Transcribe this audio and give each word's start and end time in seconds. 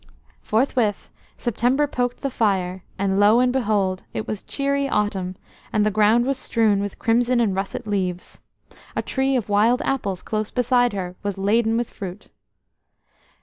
Forthwith 0.41 1.11
September 1.37 1.85
poked 1.85 2.21
the 2.21 2.31
fire, 2.31 2.83
and, 2.97 3.19
lo 3.19 3.39
and 3.39 3.53
behold! 3.53 4.01
it 4.15 4.27
was 4.27 4.41
cheery 4.41 4.89
autumn, 4.89 5.35
and 5.71 5.85
the 5.85 5.91
ground 5.91 6.25
was 6.25 6.39
strewn 6.39 6.79
with 6.79 6.97
crimson 6.97 7.39
and 7.39 7.55
russet 7.55 7.85
leaves. 7.85 8.41
A 8.95 9.03
tree 9.03 9.35
of 9.35 9.47
wild 9.47 9.79
apples 9.83 10.23
close 10.23 10.49
beside 10.49 10.93
her 10.93 11.15
was 11.21 11.37
laden 11.37 11.77
with 11.77 11.91
fruit. 11.91 12.31